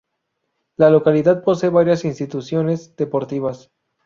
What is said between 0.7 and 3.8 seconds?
La localidad posee varias instituciones deportivas.